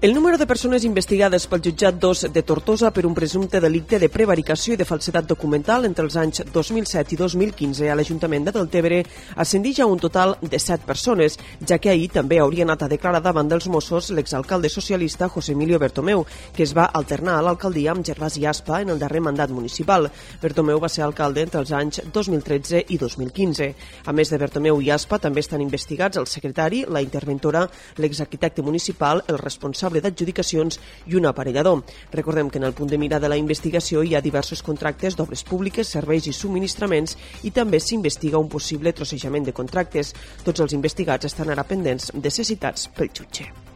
[0.00, 4.06] El número de persones investigades pel jutjat 2 de Tortosa per un presumpte delicte de
[4.08, 9.00] prevaricació i de falsedat documental entre els anys 2007 i 2015 a l'Ajuntament de Deltebre
[9.34, 11.34] ascendix a un total de 7 persones,
[11.66, 15.80] ja que ahir també hauria anat a declarar davant dels Mossos l'exalcalde socialista José Emilio
[15.82, 16.22] Bertomeu,
[16.54, 20.06] que es va alternar a l'alcaldia amb Gervasi Aspa en el darrer mandat municipal.
[20.40, 23.72] Bertomeu va ser alcalde entre els anys 2013 i 2015.
[24.06, 27.66] A més de Bertomeu i Aspa, també estan investigats el secretari, la interventora,
[27.98, 31.82] l'exarquitecte municipal, el responsable responsable d'adjudicacions i un aparellador.
[32.12, 35.44] Recordem que en el punt de mira de la investigació hi ha diversos contractes d'obres
[35.44, 40.14] públiques, serveis i subministraments i també s'investiga un possible trossejament de contractes.
[40.44, 43.67] Tots els investigats estan ara pendents de necessitats pel jutge.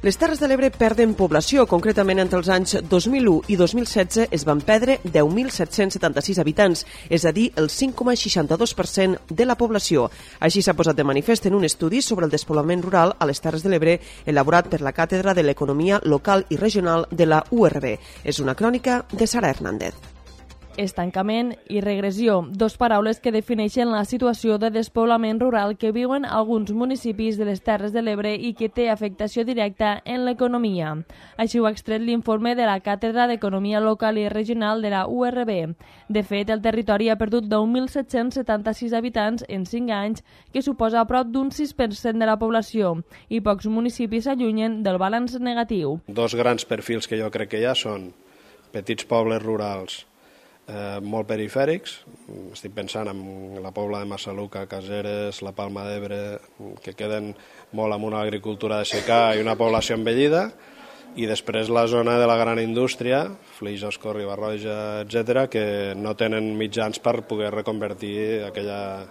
[0.00, 4.62] Les Terres de l'Ebre perden població, concretament entre els anys 2001 i 2016 es van
[4.64, 10.06] perdre 10.776 habitants, és a dir, el 5,62% de la població.
[10.40, 13.60] Així s'ha posat de manifest en un estudi sobre el despoblament rural a les Terres
[13.60, 17.92] de l'Ebre elaborat per la Càtedra de l'Economia Local i Regional de la URB.
[18.24, 20.09] És una crònica de Sara Hernández
[20.80, 26.72] estancament i regressió, dos paraules que defineixen la situació de despoblament rural que viuen alguns
[26.72, 30.94] municipis de les Terres de l'Ebre i que té afectació directa en l'economia.
[31.36, 35.52] Així ho ha extret l'informe de la Càtedra d'Economia Local i Regional de la URB.
[36.08, 41.28] De fet, el territori ha perdut 10.776 habitants en 5 anys, que suposa a prop
[41.30, 42.96] d'un 6% de la població,
[43.28, 46.00] i pocs municipis s'allunyen del balanç negatiu.
[46.08, 48.10] Dos grans perfils que jo crec que hi ha són
[48.72, 50.04] petits pobles rurals
[50.68, 52.00] eh, molt perifèrics,
[52.52, 53.22] estic pensant en
[53.62, 56.20] la Pobla de Massaluca, Caseres, la Palma d'Ebre,
[56.84, 57.32] que queden
[57.72, 60.48] molt amb una agricultura de secà i una població envellida,
[61.18, 63.24] i després la zona de la gran indústria,
[63.56, 65.64] Flix, Oscor, Ribarroja, etc, que
[65.98, 69.08] no tenen mitjans per poder reconvertir aquella,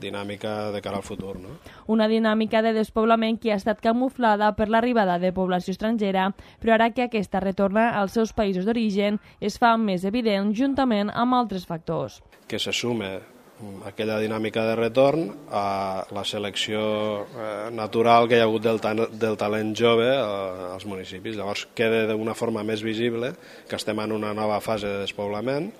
[0.00, 1.36] dinàmica de cara al futur.
[1.38, 1.54] No?
[1.86, 6.90] Una dinàmica de despoblament que ha estat camuflada per l'arribada de població estrangera, però ara
[6.90, 12.20] que aquesta retorna als seus països d'origen es fa més evident juntament amb altres factors.
[12.48, 16.80] Que se sume mm, aquella dinàmica de retorn a la selecció
[17.28, 18.80] eh, natural que hi ha hagut del,
[19.14, 21.36] del talent jove eh, als municipis.
[21.38, 23.34] Llavors queda d'una forma més visible
[23.68, 25.70] que estem en una nova fase de despoblament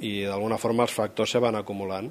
[0.00, 2.08] i d'alguna forma els factors se van acumulant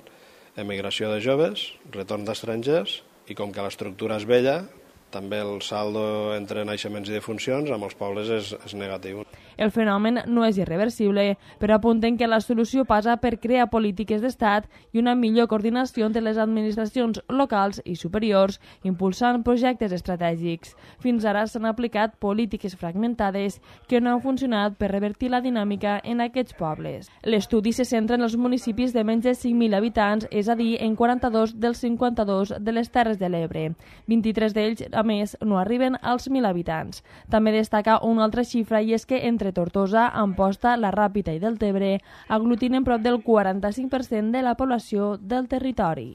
[0.66, 3.00] emigració de joves, retorn d'estrangers
[3.30, 4.64] i com que l'estructura és vella,
[5.12, 9.24] també el saldo entre naixements i defuncions amb els pobles és, és negatiu.
[9.60, 14.70] El fenomen no és irreversible, però apunten que la solució passa per crear polítiques d'estat
[14.94, 20.76] i una millor coordinació entre les administracions locals i superiors, impulsant projectes estratègics.
[21.04, 26.24] Fins ara s'han aplicat polítiques fragmentades que no han funcionat per revertir la dinàmica en
[26.24, 27.12] aquests pobles.
[27.24, 30.96] L'estudi se centra en els municipis de menys de 5.000 habitants, és a dir, en
[30.96, 33.74] 42 dels 52 de les Terres de l'Ebre.
[34.08, 37.04] 23 d'ells, a més, no arriben als 1.000 habitants.
[37.32, 41.98] També destaca una altra xifra i és que entre Tortosa, Amposta, La Ràpita i Deltebre
[42.28, 46.14] aglutinen prop del 45% de la població del territori.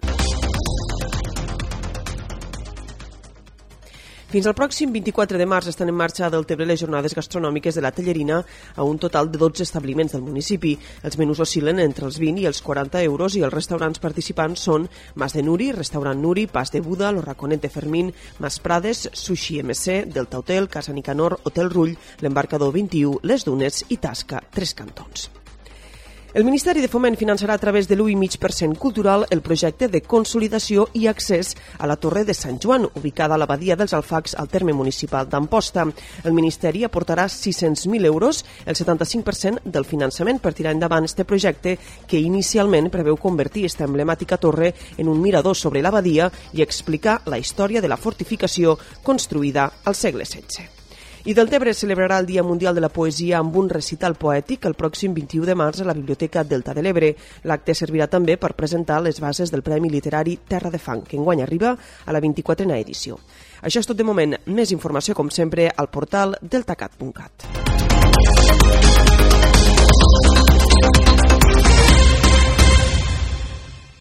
[4.35, 7.83] Fins al pròxim 24 de març estan en marxa a Deltebre les jornades gastronòmiques de
[7.85, 8.41] la Tellerina
[8.75, 10.73] a un total de 12 establiments del municipi.
[11.07, 14.89] Els menús oscil·len entre els 20 i els 40 euros i els restaurants participants són
[15.15, 19.61] Mas de Nuri, Restaurant Nuri, Pas de Buda, Lo Raconet de Fermín, Mas Prades, Sushi
[19.63, 25.31] MC, Delta Hotel, Casa Nicanor, Hotel Rull, l'Embarcador 21, Les Dunes i Tasca, Tres Cantons.
[26.35, 31.07] El Ministeri de Foment finançarà a través de l'1,5% cultural el projecte de consolidació i
[31.07, 35.31] accés a la Torre de Sant Joan, ubicada a l'abadia dels Alfacs al terme municipal
[35.31, 35.87] d'Amposta.
[36.25, 41.79] El Ministeri aportarà 600.000 euros, el 75% del finançament per tirar endavant este projecte
[42.11, 47.39] que inicialment preveu convertir esta emblemàtica torre en un mirador sobre l'abadia i explicar la
[47.39, 48.75] història de la fortificació
[49.07, 50.84] construïda al segle XVI.
[51.25, 55.15] I Deltebre celebrarà el Dia Mundial de la Poesia amb un recital poètic el pròxim
[55.17, 57.15] 21 de març a la Biblioteca Delta de l'Ebre.
[57.49, 61.41] L'acte servirà també per presentar les bases del Premi Literari Terra de Fang, que enguany
[61.41, 61.73] arriba
[62.05, 63.17] a la 24a edició.
[63.63, 64.37] Això és tot de moment.
[64.53, 67.49] Més informació, com sempre, al portal deltacat.cat.